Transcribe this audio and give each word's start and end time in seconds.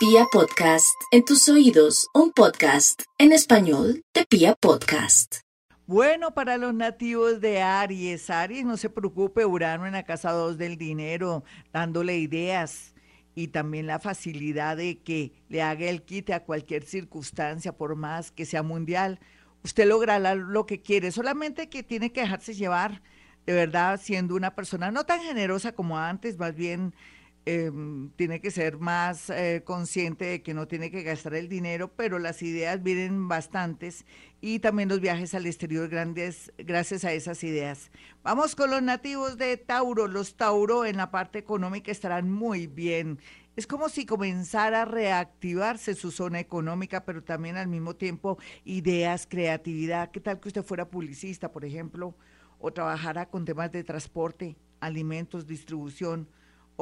Pia 0.00 0.24
Podcast, 0.32 0.98
en 1.10 1.26
tus 1.26 1.46
oídos, 1.50 2.08
un 2.14 2.32
podcast 2.32 3.02
en 3.18 3.32
español 3.32 4.02
de 4.14 4.24
Pia 4.24 4.54
Podcast. 4.54 5.40
Bueno, 5.86 6.32
para 6.32 6.56
los 6.56 6.72
nativos 6.72 7.42
de 7.42 7.60
Aries, 7.60 8.30
Aries, 8.30 8.64
no 8.64 8.78
se 8.78 8.88
preocupe, 8.88 9.44
Urano 9.44 9.84
en 9.84 9.92
la 9.92 10.04
casa 10.04 10.32
2 10.32 10.56
del 10.56 10.78
dinero, 10.78 11.44
dándole 11.70 12.16
ideas 12.16 12.94
y 13.34 13.48
también 13.48 13.86
la 13.86 13.98
facilidad 13.98 14.78
de 14.78 15.02
que 15.02 15.34
le 15.50 15.60
haga 15.60 15.84
el 15.90 16.02
quite 16.02 16.32
a 16.32 16.44
cualquier 16.44 16.84
circunstancia, 16.84 17.76
por 17.76 17.94
más 17.94 18.32
que 18.32 18.46
sea 18.46 18.62
mundial. 18.62 19.20
Usted 19.64 19.86
logrará 19.86 20.34
lo 20.34 20.64
que 20.64 20.80
quiere, 20.80 21.12
solamente 21.12 21.68
que 21.68 21.82
tiene 21.82 22.10
que 22.10 22.22
dejarse 22.22 22.54
llevar, 22.54 23.02
de 23.44 23.52
verdad, 23.52 24.00
siendo 24.02 24.34
una 24.34 24.54
persona 24.54 24.90
no 24.90 25.04
tan 25.04 25.20
generosa 25.20 25.72
como 25.72 25.98
antes, 25.98 26.38
más 26.38 26.54
bien 26.54 26.94
Em, 27.46 28.10
tiene 28.16 28.40
que 28.42 28.50
ser 28.50 28.78
más 28.78 29.30
eh, 29.30 29.62
consciente 29.64 30.26
de 30.26 30.42
que 30.42 30.52
no 30.52 30.68
tiene 30.68 30.90
que 30.90 31.02
gastar 31.02 31.34
el 31.34 31.48
dinero, 31.48 31.90
pero 31.96 32.18
las 32.18 32.42
ideas 32.42 32.82
vienen 32.82 33.28
bastantes 33.28 34.04
y 34.42 34.58
también 34.58 34.90
los 34.90 35.00
viajes 35.00 35.32
al 35.32 35.46
exterior 35.46 35.88
grandes 35.88 36.52
gracias 36.58 37.02
a 37.04 37.14
esas 37.14 37.42
ideas. 37.42 37.90
Vamos 38.22 38.54
con 38.54 38.70
los 38.70 38.82
nativos 38.82 39.38
de 39.38 39.56
Tauro. 39.56 40.06
Los 40.06 40.36
Tauro 40.36 40.84
en 40.84 40.98
la 40.98 41.10
parte 41.10 41.38
económica 41.38 41.90
estarán 41.90 42.30
muy 42.30 42.66
bien. 42.66 43.18
Es 43.56 43.66
como 43.66 43.88
si 43.88 44.04
comenzara 44.04 44.82
a 44.82 44.84
reactivarse 44.84 45.94
su 45.94 46.10
zona 46.10 46.40
económica, 46.40 47.06
pero 47.06 47.24
también 47.24 47.56
al 47.56 47.68
mismo 47.68 47.96
tiempo 47.96 48.38
ideas, 48.64 49.26
creatividad. 49.26 50.10
¿Qué 50.10 50.20
tal 50.20 50.40
que 50.40 50.48
usted 50.48 50.62
fuera 50.62 50.90
publicista, 50.90 51.50
por 51.50 51.64
ejemplo, 51.64 52.14
o 52.58 52.70
trabajara 52.70 53.30
con 53.30 53.46
temas 53.46 53.72
de 53.72 53.82
transporte, 53.82 54.58
alimentos, 54.78 55.46
distribución? 55.46 56.28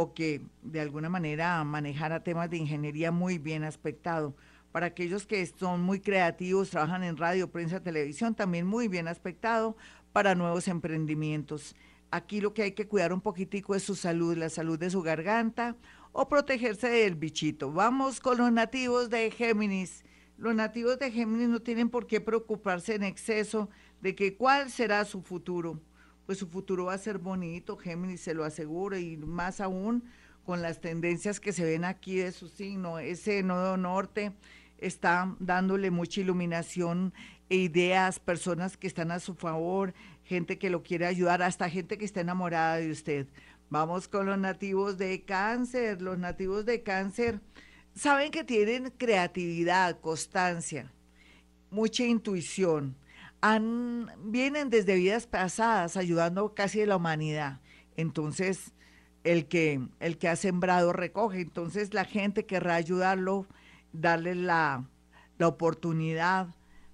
O 0.00 0.14
que 0.14 0.42
de 0.62 0.80
alguna 0.80 1.08
manera 1.08 1.64
manejara 1.64 2.22
temas 2.22 2.48
de 2.48 2.56
ingeniería 2.56 3.10
muy 3.10 3.38
bien 3.38 3.64
aspectado. 3.64 4.32
Para 4.70 4.86
aquellos 4.86 5.26
que 5.26 5.44
son 5.44 5.82
muy 5.82 5.98
creativos, 5.98 6.70
trabajan 6.70 7.02
en 7.02 7.16
radio, 7.16 7.50
prensa, 7.50 7.82
televisión, 7.82 8.36
también 8.36 8.64
muy 8.64 8.86
bien 8.86 9.08
aspectado 9.08 9.76
para 10.12 10.36
nuevos 10.36 10.68
emprendimientos. 10.68 11.74
Aquí 12.12 12.40
lo 12.40 12.54
que 12.54 12.62
hay 12.62 12.72
que 12.72 12.86
cuidar 12.86 13.12
un 13.12 13.20
poquitico 13.20 13.74
es 13.74 13.82
su 13.82 13.96
salud, 13.96 14.36
la 14.36 14.50
salud 14.50 14.78
de 14.78 14.88
su 14.88 15.02
garganta 15.02 15.74
o 16.12 16.28
protegerse 16.28 16.88
del 16.88 17.16
bichito. 17.16 17.72
Vamos 17.72 18.20
con 18.20 18.38
los 18.38 18.52
nativos 18.52 19.10
de 19.10 19.32
Géminis. 19.32 20.04
Los 20.36 20.54
nativos 20.54 21.00
de 21.00 21.10
Géminis 21.10 21.48
no 21.48 21.58
tienen 21.58 21.90
por 21.90 22.06
qué 22.06 22.20
preocuparse 22.20 22.94
en 22.94 23.02
exceso 23.02 23.68
de 24.00 24.14
que 24.14 24.36
cuál 24.36 24.70
será 24.70 25.04
su 25.04 25.22
futuro 25.22 25.80
pues 26.28 26.36
su 26.36 26.46
futuro 26.46 26.84
va 26.84 26.92
a 26.92 26.98
ser 26.98 27.16
bonito, 27.16 27.78
Géminis 27.78 28.20
se 28.20 28.34
lo 28.34 28.44
aseguro, 28.44 28.98
y 28.98 29.16
más 29.16 29.62
aún 29.62 30.04
con 30.44 30.60
las 30.60 30.78
tendencias 30.78 31.40
que 31.40 31.54
se 31.54 31.64
ven 31.64 31.86
aquí 31.86 32.16
de 32.16 32.32
su 32.32 32.48
signo. 32.48 32.98
Ese 32.98 33.42
nodo 33.42 33.78
norte 33.78 34.34
está 34.76 35.34
dándole 35.38 35.90
mucha 35.90 36.20
iluminación 36.20 37.14
e 37.48 37.56
ideas, 37.56 38.20
personas 38.20 38.76
que 38.76 38.88
están 38.88 39.10
a 39.10 39.20
su 39.20 39.36
favor, 39.36 39.94
gente 40.22 40.58
que 40.58 40.68
lo 40.68 40.82
quiere 40.82 41.06
ayudar, 41.06 41.40
hasta 41.40 41.70
gente 41.70 41.96
que 41.96 42.04
está 42.04 42.20
enamorada 42.20 42.76
de 42.76 42.90
usted. 42.90 43.26
Vamos 43.70 44.06
con 44.06 44.26
los 44.26 44.36
nativos 44.36 44.98
de 44.98 45.22
cáncer. 45.22 46.02
Los 46.02 46.18
nativos 46.18 46.66
de 46.66 46.82
cáncer 46.82 47.40
saben 47.94 48.30
que 48.30 48.44
tienen 48.44 48.90
creatividad, 48.98 49.98
constancia, 49.98 50.92
mucha 51.70 52.04
intuición 52.04 52.98
han, 53.40 54.10
vienen 54.24 54.70
desde 54.70 54.96
vidas 54.96 55.26
pasadas 55.26 55.96
ayudando 55.96 56.54
casi 56.54 56.82
a 56.82 56.86
la 56.86 56.96
humanidad. 56.96 57.60
Entonces, 57.96 58.72
el 59.24 59.46
que, 59.46 59.80
el 60.00 60.18
que 60.18 60.28
ha 60.28 60.36
sembrado 60.36 60.92
recoge. 60.92 61.40
Entonces, 61.40 61.94
la 61.94 62.04
gente 62.04 62.46
querrá 62.46 62.74
ayudarlo, 62.74 63.46
darle 63.92 64.34
la, 64.34 64.84
la 65.38 65.48
oportunidad, 65.48 66.48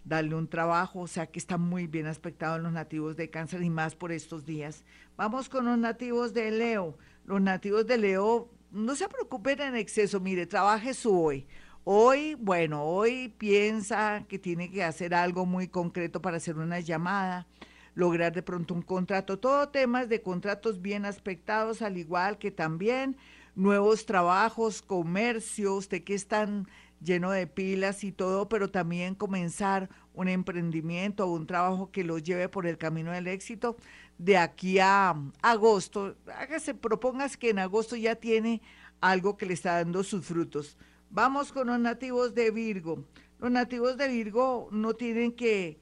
darle 0.04 0.34
un 0.34 0.48
trabajo. 0.48 1.00
O 1.00 1.06
sea, 1.06 1.26
que 1.26 1.38
está 1.38 1.58
muy 1.58 1.86
bien 1.86 2.06
aspectado 2.06 2.56
en 2.56 2.64
los 2.64 2.72
nativos 2.72 3.16
de 3.16 3.30
cáncer 3.30 3.62
y 3.62 3.70
más 3.70 3.94
por 3.94 4.12
estos 4.12 4.44
días. 4.44 4.84
Vamos 5.16 5.48
con 5.48 5.64
los 5.64 5.78
nativos 5.78 6.34
de 6.34 6.50
Leo. 6.50 6.98
Los 7.24 7.40
nativos 7.40 7.86
de 7.86 7.98
Leo, 7.98 8.50
no 8.70 8.96
se 8.96 9.08
preocupen 9.08 9.60
en 9.60 9.76
exceso. 9.76 10.20
Mire, 10.20 10.46
trabaje 10.46 10.92
su 10.94 11.18
hoy. 11.18 11.46
Hoy, 11.86 12.34
bueno, 12.36 12.82
hoy 12.82 13.28
piensa 13.36 14.24
que 14.26 14.38
tiene 14.38 14.70
que 14.70 14.82
hacer 14.82 15.14
algo 15.14 15.44
muy 15.44 15.68
concreto 15.68 16.22
para 16.22 16.38
hacer 16.38 16.56
una 16.56 16.80
llamada, 16.80 17.46
lograr 17.94 18.32
de 18.32 18.42
pronto 18.42 18.72
un 18.72 18.80
contrato, 18.80 19.38
todo 19.38 19.68
temas 19.68 20.08
de 20.08 20.22
contratos 20.22 20.80
bien 20.80 21.04
aspectados, 21.04 21.82
al 21.82 21.98
igual 21.98 22.38
que 22.38 22.50
también 22.50 23.18
nuevos 23.54 24.06
trabajos, 24.06 24.80
comercio, 24.80 25.74
usted 25.74 26.02
que 26.04 26.14
es 26.14 26.26
tan 26.26 26.66
lleno 27.02 27.30
de 27.30 27.46
pilas 27.46 28.02
y 28.02 28.12
todo, 28.12 28.48
pero 28.48 28.70
también 28.70 29.14
comenzar 29.14 29.90
un 30.14 30.28
emprendimiento 30.28 31.26
o 31.26 31.34
un 31.34 31.46
trabajo 31.46 31.90
que 31.90 32.02
lo 32.02 32.16
lleve 32.18 32.48
por 32.48 32.66
el 32.66 32.78
camino 32.78 33.12
del 33.12 33.26
éxito 33.26 33.76
de 34.16 34.38
aquí 34.38 34.78
a 34.78 35.14
agosto. 35.42 36.16
Hágase, 36.34 36.72
propongas 36.72 37.36
que 37.36 37.50
en 37.50 37.58
agosto 37.58 37.94
ya 37.94 38.14
tiene 38.14 38.62
algo 39.02 39.36
que 39.36 39.44
le 39.44 39.52
está 39.52 39.74
dando 39.74 40.02
sus 40.02 40.24
frutos. 40.24 40.78
Vamos 41.14 41.52
con 41.52 41.68
los 41.68 41.78
nativos 41.78 42.34
de 42.34 42.50
Virgo. 42.50 43.04
Los 43.38 43.48
nativos 43.48 43.96
de 43.96 44.08
Virgo 44.08 44.68
no 44.72 44.94
tienen 44.94 45.30
que, 45.30 45.78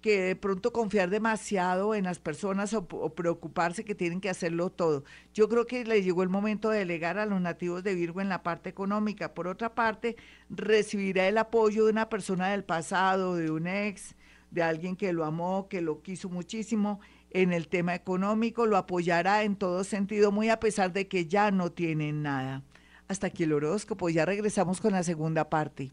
que 0.00 0.20
de 0.22 0.34
pronto 0.34 0.72
confiar 0.72 1.08
demasiado 1.08 1.94
en 1.94 2.02
las 2.02 2.18
personas 2.18 2.74
o, 2.74 2.84
preocuparse 2.84 3.84
que 3.84 3.94
tienen 3.94 4.20
que 4.20 4.28
hacerlo 4.28 4.70
todo. 4.70 5.04
Yo 5.32 5.48
creo 5.48 5.68
que 5.68 5.84
le 5.84 6.02
llegó 6.02 6.24
el 6.24 6.30
momento 6.30 6.70
de 6.70 6.80
delegar 6.80 7.16
a 7.16 7.26
los 7.26 7.40
nativos 7.40 7.84
de 7.84 7.94
Virgo 7.94 8.20
en 8.20 8.28
la 8.28 8.42
parte 8.42 8.68
económica. 8.68 9.34
Por 9.34 9.46
otra 9.46 9.76
parte, 9.76 10.16
recibirá 10.50 11.28
el 11.28 11.38
apoyo 11.38 11.84
de 11.84 11.92
una 11.92 12.08
persona 12.08 12.48
del 12.48 12.64
pasado, 12.64 13.36
de 13.36 13.52
un 13.52 13.68
ex, 13.68 14.16
de 14.50 14.64
alguien 14.64 14.96
que 14.96 15.12
lo 15.12 15.24
amó, 15.24 15.68
que 15.68 15.80
lo 15.80 16.02
quiso 16.02 16.28
muchísimo 16.28 16.98
en 17.30 17.52
el 17.52 17.68
tema 17.68 17.94
económico, 17.94 18.66
lo 18.66 18.78
apoyará 18.78 19.44
en 19.44 19.54
todo 19.54 19.84
sentido, 19.84 20.32
muy 20.32 20.48
a 20.48 20.58
pesar 20.58 20.92
de 20.92 21.06
que 21.06 21.26
ya 21.26 21.52
no 21.52 21.70
tienen 21.70 22.24
nada. 22.24 22.64
Hasta 23.08 23.28
aquí 23.28 23.44
el 23.44 23.52
horóscopo. 23.52 24.08
Ya 24.08 24.24
regresamos 24.24 24.80
con 24.80 24.92
la 24.92 25.02
segunda 25.02 25.48
parte. 25.48 25.92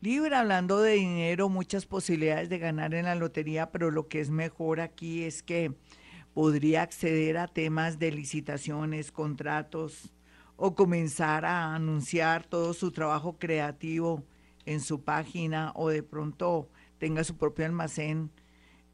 Libra, 0.00 0.40
hablando 0.40 0.80
de 0.80 0.92
dinero, 0.92 1.48
muchas 1.48 1.86
posibilidades 1.86 2.48
de 2.48 2.58
ganar 2.58 2.94
en 2.94 3.06
la 3.06 3.14
lotería, 3.14 3.70
pero 3.70 3.90
lo 3.90 4.08
que 4.08 4.20
es 4.20 4.30
mejor 4.30 4.80
aquí 4.80 5.24
es 5.24 5.42
que 5.42 5.72
podría 6.34 6.82
acceder 6.82 7.38
a 7.38 7.48
temas 7.48 7.98
de 7.98 8.10
licitaciones, 8.10 9.12
contratos 9.12 10.12
o 10.56 10.74
comenzar 10.74 11.44
a 11.44 11.74
anunciar 11.74 12.44
todo 12.44 12.74
su 12.74 12.90
trabajo 12.90 13.38
creativo 13.38 14.22
en 14.66 14.80
su 14.80 15.02
página 15.02 15.72
o 15.74 15.88
de 15.88 16.02
pronto 16.02 16.68
tenga 16.98 17.24
su 17.24 17.36
propio 17.36 17.66
almacén 17.66 18.30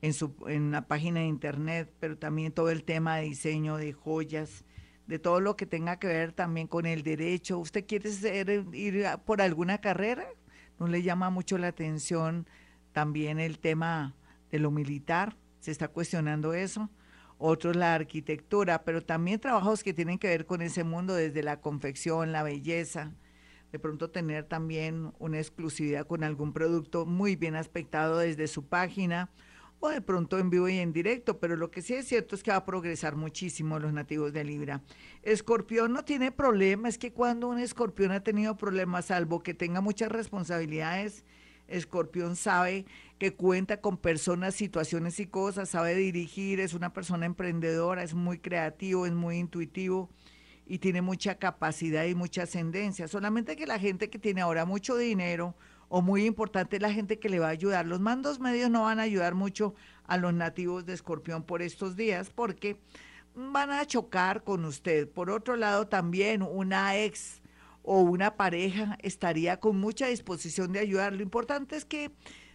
en, 0.03 0.13
su, 0.13 0.35
en 0.47 0.73
página 0.87 1.21
de 1.21 1.27
internet, 1.27 1.93
pero 2.01 2.17
también 2.19 2.53
todo 2.53 2.71
el 2.71 2.85
tema 2.85 3.17
de 3.17 3.25
diseño 3.25 3.77
de 3.77 3.93
joyas 3.93 4.65
de 5.11 5.19
todo 5.19 5.41
lo 5.41 5.57
que 5.57 5.67
tenga 5.67 5.99
que 5.99 6.07
ver 6.07 6.33
también 6.33 6.69
con 6.69 6.87
el 6.87 7.03
derecho. 7.03 7.59
¿Usted 7.59 7.85
quiere 7.85 8.13
ser, 8.13 8.65
ir 8.73 9.05
por 9.27 9.43
alguna 9.43 9.81
carrera? 9.81 10.25
¿No 10.79 10.87
le 10.87 11.03
llama 11.03 11.31
mucho 11.31 11.59
la 11.59 11.67
atención 11.67 12.47
también 12.93 13.41
el 13.41 13.59
tema 13.59 14.15
de 14.53 14.61
lo 14.61 14.71
militar? 14.71 15.37
¿Se 15.59 15.73
está 15.73 15.89
cuestionando 15.89 16.55
eso? 16.55 16.91
Otros 17.39 17.75
la 17.75 17.93
arquitectura, 17.93 18.85
pero 18.85 19.03
también 19.03 19.41
trabajos 19.41 19.83
que 19.83 19.93
tienen 19.93 20.17
que 20.17 20.29
ver 20.29 20.47
con 20.47 20.63
ese 20.63 20.85
mundo, 20.85 21.15
desde 21.15 21.43
la 21.43 21.61
confección, 21.61 22.31
la 22.31 22.45
belleza, 22.45 23.13
de 23.73 23.81
pronto 23.81 24.11
tener 24.11 24.45
también 24.45 25.13
una 25.19 25.39
exclusividad 25.39 26.07
con 26.07 26.23
algún 26.23 26.53
producto 26.53 27.05
muy 27.05 27.35
bien 27.35 27.57
aspectado 27.57 28.19
desde 28.19 28.47
su 28.47 28.69
página 28.69 29.29
o 29.81 29.89
de 29.89 30.03
pronto 30.03 30.39
en 30.39 30.51
vivo 30.51 30.69
y 30.69 30.79
en 30.79 30.93
directo, 30.93 31.41
pero 31.41 31.57
lo 31.57 31.71
que 31.71 31.83
sí 31.83 31.95
es 31.95 32.07
cierto 32.07 32.35
es 32.35 32.43
que 32.43 32.51
va 32.51 32.59
a 32.59 32.65
progresar 32.65 33.17
muchísimo 33.17 33.79
los 33.79 33.93
nativos 33.93 34.33
de 34.33 34.45
Libra. 34.45 34.83
Escorpión 35.23 35.93
no 35.93 36.05
tiene 36.05 36.31
problema, 36.31 36.89
es 36.89 36.99
que 36.99 37.13
cuando 37.13 37.49
un 37.49 37.59
escorpión 37.59 38.13
ha 38.13 38.23
tenido 38.23 38.57
problemas, 38.57 39.07
salvo 39.07 39.43
que 39.43 39.55
tenga 39.55 39.81
muchas 39.81 40.13
responsabilidades, 40.13 41.25
Escorpión 41.71 42.37
sabe 42.37 42.85
que 43.19 43.35
cuenta 43.35 43.81
con 43.81 43.97
personas, 43.97 44.55
situaciones 44.55 45.21
y 45.21 45.27
cosas, 45.27 45.71
sabe 45.71 45.95
dirigir, 45.95 46.61
es 46.61 46.75
una 46.75 46.93
persona 46.93 47.27
emprendedora, 47.27 48.03
es 48.03 48.13
muy 48.13 48.39
creativo, 48.39 49.07
es 49.07 49.13
muy 49.13 49.39
intuitivo 49.39 50.11
y 50.67 50.79
tiene 50.79 51.01
mucha 51.01 51.37
capacidad 51.37 52.05
y 52.05 52.15
mucha 52.15 52.43
ascendencia. 52.43 53.09
Solamente 53.09 53.57
que 53.57 53.67
la 53.67 53.79
gente 53.79 54.11
que 54.11 54.19
tiene 54.19 54.41
ahora 54.41 54.65
mucho 54.65 54.97
dinero 54.97 55.55
o 55.91 56.01
muy 56.01 56.25
importante 56.25 56.79
la 56.79 56.93
gente 56.93 57.19
que 57.19 57.29
le 57.29 57.41
va 57.41 57.49
a 57.49 57.51
ayudar. 57.51 57.85
Los 57.85 58.01
mandos 58.01 58.39
medios 58.39 58.71
no 58.71 58.85
van 58.85 59.01
a 59.01 59.03
ayudar 59.03 59.35
mucho 59.35 59.75
a 60.07 60.17
los 60.17 60.33
nativos 60.33 60.87
de 60.87 60.95
Escorpión 60.95 61.43
por 61.43 61.63
estos 61.63 61.97
días 61.97 62.31
porque 62.31 62.81
van 63.35 63.73
a 63.73 63.85
chocar 63.85 64.45
con 64.45 64.65
usted. 64.65 65.09
Por 65.11 65.31
otro 65.31 65.57
lado, 65.57 65.89
también 65.89 66.43
una 66.43 66.97
ex 66.97 67.43
o 67.83 68.01
una 68.01 68.37
pareja 68.37 68.97
estaría 69.03 69.59
con 69.59 69.81
mucha 69.81 70.07
disposición 70.07 70.73
de 70.73 70.79
ayudar. 70.79 71.13
Lo 71.13 71.25
importante 71.25 71.77
es 71.77 71.85
que 71.85 72.13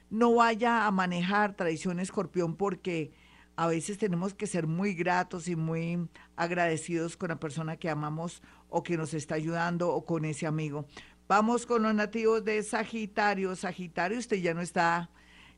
no 0.10 0.34
vaya 0.36 0.88
a 0.88 0.92
manejar 0.92 1.56
traición 1.56 2.00
escorpión 2.00 2.56
porque 2.56 3.12
a 3.58 3.68
veces 3.68 3.98
tenemos 3.98 4.34
que 4.34 4.48
ser 4.48 4.66
muy 4.66 4.94
gratos 4.94 5.50
y 5.50 5.58
muy 5.58 6.08
agradecidos 6.38 7.18
con 7.18 7.30
la 7.30 7.40
persona 7.40 7.76
que 7.76 7.90
amamos 7.90 8.42
o 8.70 8.84
que 8.84 8.98
nos 8.98 9.14
está 9.14 9.36
ayudando 9.36 9.90
o 9.90 10.06
con 10.06 10.24
ese 10.24 10.46
amigo. 10.48 10.88
Vamos 11.28 11.66
con 11.66 11.82
los 11.82 11.96
nativos 11.96 12.46
de 12.46 12.62
Sagitario. 12.62 13.56
Sagitario, 13.56 14.20
usted 14.20 14.38
ya 14.38 14.54
no 14.54 14.62
está 14.62 15.10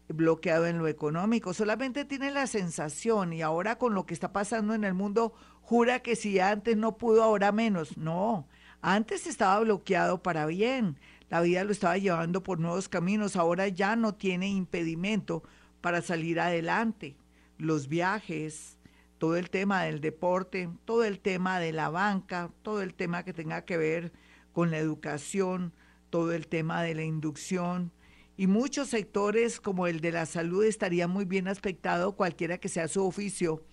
bloqueado 0.08 0.66
en 0.66 0.78
lo 0.78 0.88
económico, 0.88 1.54
solamente 1.54 2.06
tiene 2.06 2.32
la 2.32 2.48
sensación 2.48 3.34
y 3.34 3.42
ahora 3.42 3.78
con 3.78 3.94
lo 3.94 4.06
que 4.06 4.14
está 4.14 4.32
pasando 4.32 4.74
en 4.74 4.86
el 4.86 4.94
mundo, 4.94 5.34
jura 5.62 6.00
que 6.00 6.16
si 6.16 6.40
antes 6.40 6.78
no 6.78 6.98
pudo, 6.98 7.22
ahora 7.22 7.52
menos. 7.52 7.98
No, 7.98 8.48
antes 8.82 9.28
estaba 9.28 9.60
bloqueado 9.60 10.24
para 10.24 10.46
bien, 10.46 10.98
la 11.30 11.42
vida 11.42 11.66
lo 11.66 11.74
estaba 11.74 11.98
llevando 11.98 12.42
por 12.44 12.60
nuevos 12.60 12.88
caminos, 12.88 13.36
ahora 13.36 13.68
ya 13.68 13.98
no 13.98 14.16
tiene 14.16 14.48
impedimento 14.48 15.44
para 15.82 16.02
salir 16.02 16.40
adelante. 16.40 17.18
Los 17.58 17.90
viajes, 17.90 18.78
todo 19.18 19.36
el 19.36 19.50
tema 19.50 19.84
del 19.84 20.00
deporte, 20.00 20.70
todo 20.86 21.04
el 21.04 21.20
tema 21.20 21.60
de 21.60 21.74
la 21.74 21.90
banca, 21.90 22.52
todo 22.62 22.82
el 22.82 22.94
tema 22.94 23.24
que 23.24 23.34
tenga 23.34 23.66
que 23.66 23.76
ver 23.76 24.14
con 24.58 24.72
la 24.72 24.80
educación, 24.80 25.72
todo 26.10 26.34
el 26.34 26.48
tema 26.48 26.82
de 26.82 26.96
la 26.96 27.04
inducción, 27.04 27.92
y 28.38 28.48
muchos 28.48 28.88
sectores 28.88 29.62
como 29.62 29.86
el 29.86 30.02
de 30.02 30.12
la 30.12 30.26
salud 30.26 30.66
estaría 30.66 31.08
muy 31.08 31.26
bien 31.26 31.48
aspectado 31.48 32.16
cualquiera 32.16 32.58
que 32.58 32.68
sea 32.68 32.88
su 32.88 33.06
oficio 33.06 33.64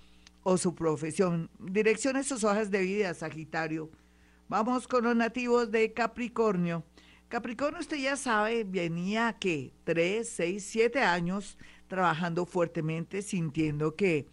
o 0.43 0.59
su 0.59 0.75
profesión. 0.75 1.49
Direccione 1.59 2.23
sus 2.23 2.45
hojas 2.45 2.71
de 2.71 2.83
vida, 2.83 3.15
Sagitario. 3.15 3.91
Vamos 4.47 4.87
con 4.87 5.05
los 5.05 5.17
nativos 5.17 5.71
de 5.71 5.95
Capricornio. 5.95 6.85
Capricornio, 7.29 7.81
usted 7.81 7.97
ya 7.97 8.17
sabe, 8.17 8.65
venía 8.65 9.39
que 9.41 9.73
tres, 9.85 10.29
seis, 10.29 10.65
siete 10.65 11.01
años 11.01 11.57
trabajando 11.89 12.45
fuertemente, 12.45 13.23
sintiendo 13.23 13.97
que 13.97 14.27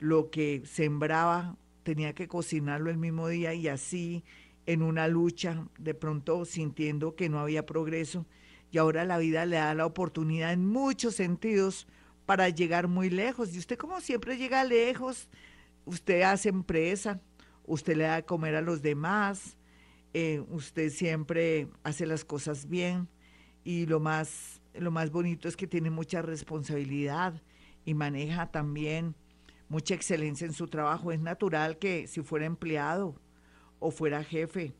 lo 0.00 0.28
que 0.28 0.64
sembraba 0.66 1.56
tenía 1.82 2.14
que 2.14 2.28
cocinarlo 2.28 2.90
el 2.90 2.98
mismo 2.98 3.26
día 3.28 3.54
y 3.54 3.68
así 3.68 4.22
en 4.66 4.82
una 4.82 5.08
lucha, 5.08 5.66
de 5.78 5.94
pronto 5.94 6.44
sintiendo 6.44 7.14
que 7.14 7.28
no 7.28 7.40
había 7.40 7.66
progreso 7.66 8.26
y 8.70 8.78
ahora 8.78 9.04
la 9.04 9.18
vida 9.18 9.46
le 9.46 9.56
da 9.56 9.72
la 9.74 9.86
oportunidad 9.86 10.52
en 10.52 10.66
muchos 10.66 11.14
sentidos 11.14 11.86
para 12.26 12.48
llegar 12.48 12.88
muy 12.88 13.08
lejos. 13.08 13.54
Y 13.54 13.58
usted 13.58 13.78
como 13.78 14.00
siempre 14.00 14.36
llega 14.36 14.64
lejos, 14.64 15.28
usted 15.84 16.22
hace 16.22 16.48
empresa, 16.48 17.20
usted 17.66 17.96
le 17.96 18.04
da 18.04 18.16
de 18.16 18.24
comer 18.24 18.56
a 18.56 18.60
los 18.60 18.82
demás, 18.82 19.56
eh, 20.12 20.42
usted 20.48 20.90
siempre 20.90 21.68
hace 21.84 22.04
las 22.04 22.24
cosas 22.24 22.68
bien 22.68 23.08
y 23.62 23.86
lo 23.86 24.00
más, 24.00 24.60
lo 24.74 24.90
más 24.90 25.10
bonito 25.10 25.46
es 25.46 25.56
que 25.56 25.66
tiene 25.66 25.90
mucha 25.90 26.22
responsabilidad 26.22 27.40
y 27.84 27.94
maneja 27.94 28.50
también 28.50 29.14
mucha 29.68 29.94
excelencia 29.94 30.46
en 30.46 30.52
su 30.52 30.66
trabajo. 30.66 31.12
Es 31.12 31.20
natural 31.20 31.78
que 31.78 32.06
si 32.08 32.22
fuera 32.22 32.46
empleado 32.46 33.20
o 33.84 33.90
fuera 33.90 34.24
jefe 34.24 34.72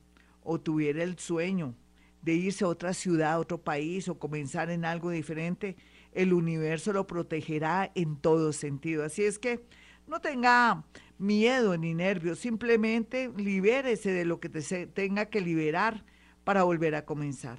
o 0.43 0.59
tuviera 0.59 1.03
el 1.03 1.19
sueño 1.19 1.75
de 2.23 2.33
irse 2.33 2.65
a 2.65 2.69
otra 2.69 2.95
ciudad, 2.95 3.33
a 3.33 3.39
otro 3.39 3.63
país 3.63 4.09
o 4.09 4.19
comenzar 4.19 4.71
en 4.71 4.87
algo 4.87 5.11
diferente, 5.11 5.77
el 6.13 6.33
universo 6.33 6.95
lo 6.95 7.07
protegerá 7.07 7.93
en 7.95 8.17
todo 8.17 8.55
sentido. 8.55 9.05
Así 9.05 9.25
es 9.25 9.39
que 9.39 9.63
no 10.07 10.23
tenga 10.23 10.85
miedo 11.19 11.77
ni 11.77 11.93
nervios, 11.93 12.39
simplemente 12.39 13.31
libérese 13.37 14.11
de 14.11 14.25
lo 14.25 14.41
que 14.41 14.49
te 14.49 14.87
tenga 14.87 15.27
que 15.27 15.43
liberar 15.43 16.07
para 16.45 16.63
volver 16.63 16.95
a 16.95 17.05
comenzar. 17.05 17.59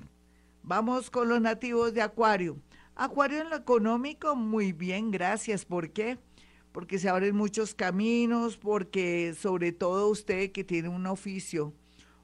Vamos 0.63 1.12
con 1.12 1.30
los 1.30 1.39
nativos 1.39 1.94
de 1.94 2.01
Acuario. 2.01 2.57
Acuario 2.95 3.41
en 3.41 3.51
lo 3.51 3.56
económico, 3.56 4.36
muy 4.36 4.71
bien, 4.71 5.12
gracias. 5.12 5.63
¿Por 5.63 5.91
qué? 5.91 6.18
Porque 6.18 6.35
se 7.00 7.10
abren 7.10 7.36
muchos 7.36 7.74
caminos, 7.74 8.57
porque 8.57 9.33
sobre 9.33 9.72
todo 9.72 10.10
usted 10.10 10.51
que 10.51 10.63
tiene 10.63 10.89
un 10.89 11.07
oficio, 11.07 11.74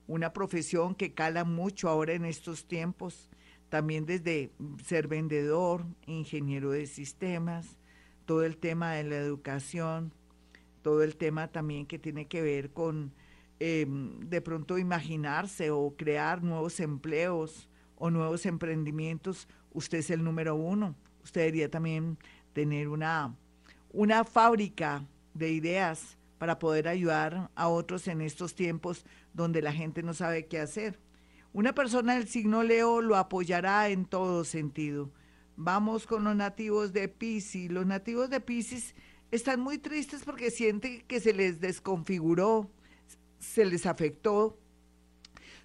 una 0.08 0.34
profesión 0.34 0.94
que 0.94 1.14
cala 1.14 1.44
mucho 1.46 1.88
ahora 1.88 2.14
en 2.14 2.26
estos 2.26 2.68
tiempos, 2.68 3.30
también 3.70 4.06
desde 4.06 4.52
ser 4.84 5.08
vendedor, 5.08 5.86
ingeniero 6.06 6.72
de 6.72 6.86
sistemas, 6.86 7.78
todo 8.26 8.44
el 8.44 8.58
tema 8.58 8.94
de 8.94 9.06
la 9.06 9.16
educación, 9.16 10.14
todo 10.82 11.04
el 11.04 11.16
tema 11.16 11.48
también 11.48 11.86
que 11.86 12.00
tiene 12.00 12.28
que 12.28 12.42
ver 12.42 12.72
con 12.72 13.14
em, 13.60 14.20
de 14.20 14.42
pronto 14.42 14.78
imaginarse 14.78 15.72
o 15.72 15.96
crear 15.96 16.44
nuevos 16.44 16.80
empleos 16.80 17.70
o 17.96 18.10
nuevos 18.10 18.46
emprendimientos, 18.46 19.48
usted 19.72 20.00
es 20.00 20.10
el 20.10 20.24
número 20.24 20.56
uno. 20.56 20.96
Usted 21.24 21.42
debería 21.42 21.70
también 21.70 22.18
tener 22.54 22.88
una, 22.88 23.36
una 23.94 24.24
fábrica 24.24 25.06
de 25.34 25.52
ideas 25.52 26.18
para 26.38 26.60
poder 26.60 26.88
ayudar 26.88 27.52
a 27.56 27.68
otros 27.68 28.08
en 28.08 28.22
estos 28.22 28.56
tiempos 28.56 29.06
donde 29.34 29.62
la 29.62 29.74
gente 29.74 30.02
no 30.04 30.14
sabe 30.14 30.48
qué 30.48 30.60
hacer. 30.60 31.00
Una 31.54 31.76
persona 31.76 32.16
del 32.16 32.28
signo 32.28 32.64
Leo 32.64 33.02
lo 33.02 33.16
apoyará 33.16 33.90
en 33.90 34.06
todo 34.06 34.44
sentido. 34.44 35.12
Vamos 35.58 36.08
con 36.08 36.24
los 36.24 36.36
nativos 36.36 36.94
de 36.94 37.10
Pisces. 37.10 37.70
Los 37.72 37.86
nativos 37.86 38.30
de 38.30 38.40
Pisces 38.40 38.96
están 39.32 39.60
muy 39.60 39.78
tristes 39.78 40.24
porque 40.24 40.50
sienten 40.50 41.02
que 41.02 41.20
se 41.20 41.34
les 41.34 41.60
desconfiguró, 41.60 42.72
se 43.40 43.66
les 43.66 43.86
afectó 43.86 44.58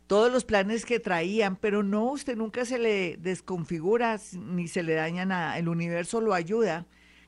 todos 0.06 0.32
los 0.32 0.44
planes 0.44 0.84
que 0.84 1.00
traían, 1.00 1.56
pero 1.56 1.82
no, 1.82 2.12
usted 2.12 2.36
nunca 2.36 2.64
se 2.64 2.78
le 2.78 3.16
desconfigura 3.16 4.20
ni 4.34 4.68
se 4.68 4.82
le 4.82 4.94
daña 4.94 5.24
nada. 5.24 5.58
El 5.58 5.68
universo 5.68 6.20
lo 6.20 6.34
ayuda 6.34 6.86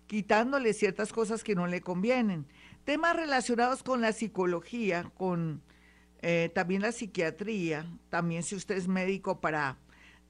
quitándole 0.08 0.72
ciertas 0.72 1.12
cosas 1.12 1.44
que 1.44 1.54
no 1.54 1.68
le 1.68 1.80
convienen 1.80 2.46
temas 2.88 3.14
relacionados 3.14 3.82
con 3.82 4.00
la 4.00 4.12
psicología, 4.12 5.12
con 5.14 5.62
eh, 6.22 6.50
también 6.54 6.80
la 6.80 6.90
psiquiatría, 6.90 7.86
también 8.08 8.42
si 8.42 8.56
usted 8.56 8.78
es 8.78 8.88
médico 8.88 9.42
para 9.42 9.76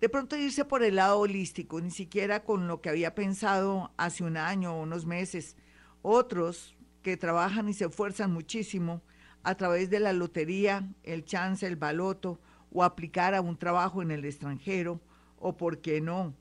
de 0.00 0.08
pronto 0.08 0.36
irse 0.36 0.64
por 0.64 0.82
el 0.82 0.96
lado 0.96 1.20
holístico, 1.20 1.80
ni 1.80 1.92
siquiera 1.92 2.42
con 2.42 2.66
lo 2.66 2.80
que 2.80 2.88
había 2.88 3.14
pensado 3.14 3.92
hace 3.96 4.24
un 4.24 4.36
año 4.36 4.74
o 4.74 4.82
unos 4.82 5.06
meses. 5.06 5.56
Otros 6.02 6.76
que 7.02 7.16
trabajan 7.16 7.68
y 7.68 7.74
se 7.74 7.84
esfuerzan 7.84 8.32
muchísimo 8.32 9.02
a 9.44 9.54
través 9.54 9.88
de 9.88 10.00
la 10.00 10.12
lotería, 10.12 10.92
el 11.04 11.24
chance, 11.24 11.64
el 11.64 11.76
baloto, 11.76 12.40
o 12.72 12.82
aplicar 12.82 13.36
a 13.36 13.40
un 13.40 13.56
trabajo 13.56 14.02
en 14.02 14.10
el 14.10 14.24
extranjero, 14.24 15.00
o 15.38 15.56
por 15.56 15.80
qué 15.80 16.00
no, 16.00 16.34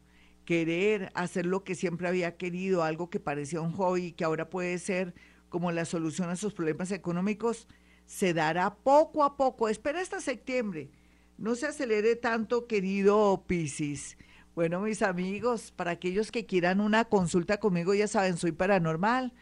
querer 0.47 1.11
hacer 1.13 1.45
lo 1.45 1.65
que 1.65 1.75
siempre 1.75 2.07
había 2.07 2.37
querido, 2.37 2.81
algo 2.81 3.09
que 3.09 3.19
parecía 3.19 3.59
un 3.59 3.73
hobby 3.73 4.05
y 4.05 4.11
que 4.13 4.23
ahora 4.23 4.49
puede 4.49 4.79
ser 4.79 5.13
como 5.49 5.73
la 5.73 5.83
solución 5.83 6.29
a 6.29 6.37
sus 6.37 6.53
problemas 6.53 6.93
económicos 6.93 7.67
se 8.05 8.33
dará 8.33 8.73
poco 8.73 9.25
a 9.25 9.35
poco. 9.35 9.67
Espera 9.67 9.99
hasta 9.99 10.21
septiembre. 10.21 10.89
No 11.37 11.55
se 11.55 11.67
acelere 11.67 12.15
tanto, 12.15 12.65
querido 12.65 13.43
Piscis. 13.45 14.17
Bueno, 14.55 14.79
mis 14.79 15.01
amigos, 15.01 15.73
para 15.75 15.91
aquellos 15.91 16.31
que 16.31 16.45
quieran 16.45 16.79
una 16.79 17.03
consulta 17.03 17.59
conmigo, 17.59 17.93
ya 17.93 18.07
saben, 18.07 18.37
soy 18.37 18.53
paranormal. 18.53 19.33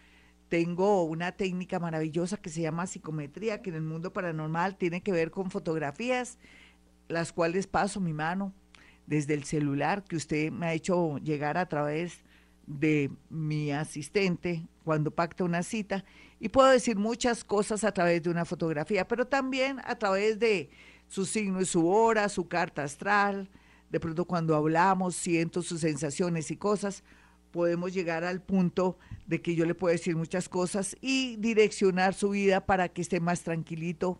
Tengo 0.49 1.03
una 1.03 1.33
técnica 1.33 1.79
maravillosa 1.79 2.37
que 2.37 2.49
se 2.49 2.61
llama 2.61 2.87
psicometría, 2.87 3.61
que 3.61 3.69
en 3.69 3.75
el 3.75 3.83
mundo 3.83 4.11
paranormal 4.11 4.75
tiene 4.75 5.03
que 5.03 5.11
ver 5.11 5.29
con 5.29 5.51
fotografías, 5.51 6.39
las 7.07 7.31
cuales 7.31 7.67
paso 7.67 8.01
mi 8.01 8.13
mano 8.13 8.55
desde 9.07 9.33
el 9.33 9.43
celular 9.43 10.03
que 10.03 10.15
usted 10.15 10.51
me 10.51 10.67
ha 10.67 10.73
hecho 10.73 11.17
llegar 11.19 11.57
a 11.57 11.67
través 11.67 12.23
de 12.67 13.11
mi 13.29 13.71
asistente 13.71 14.67
cuando 14.83 15.11
pacta 15.11 15.43
una 15.43 15.63
cita 15.63 16.03
y 16.39 16.49
puedo 16.49 16.69
decir 16.69 16.97
muchas 16.97 17.43
cosas 17.43 17.83
a 17.83 17.91
través 17.91 18.23
de 18.23 18.29
una 18.29 18.45
fotografía, 18.45 19.07
pero 19.07 19.27
también 19.27 19.79
a 19.85 19.95
través 19.95 20.39
de 20.39 20.69
su 21.07 21.25
signo 21.25 21.61
y 21.61 21.65
su 21.65 21.87
hora, 21.87 22.29
su 22.29 22.47
carta 22.47 22.83
astral, 22.83 23.49
de 23.89 23.99
pronto 23.99 24.25
cuando 24.25 24.55
hablamos 24.55 25.15
siento 25.15 25.61
sus 25.61 25.81
sensaciones 25.81 26.49
y 26.51 26.57
cosas, 26.57 27.03
podemos 27.51 27.93
llegar 27.93 28.23
al 28.23 28.41
punto 28.41 28.97
de 29.27 29.41
que 29.41 29.55
yo 29.55 29.65
le 29.65 29.75
puedo 29.75 29.93
decir 29.93 30.15
muchas 30.15 30.49
cosas 30.49 30.97
y 31.01 31.37
direccionar 31.37 32.13
su 32.13 32.31
vida 32.31 32.65
para 32.65 32.89
que 32.89 33.01
esté 33.01 33.19
más 33.19 33.43
tranquilito 33.43 34.19